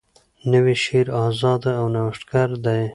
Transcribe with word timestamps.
نوی 0.51 0.75
شعر 0.83 1.07
آزاده 1.25 1.71
او 1.79 1.85
نوښتګر 1.95 2.49
دی. 2.65 2.81